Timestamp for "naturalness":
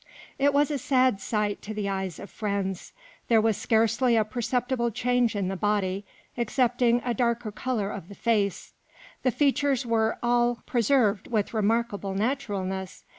12.15-13.03